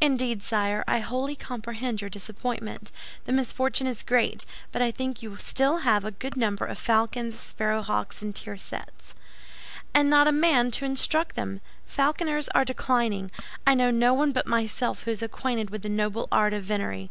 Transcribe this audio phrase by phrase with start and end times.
[0.00, 2.92] "Indeed, sire, I wholly comprehend your disappointment.
[3.24, 7.36] The misfortune is great; but I think you have still a good number of falcons,
[7.36, 9.12] sparrow hawks, and tiercels."
[9.92, 11.60] "And not a man to instruct them.
[11.84, 13.32] Falconers are declining.
[13.66, 17.10] I know no one but myself who is acquainted with the noble art of venery.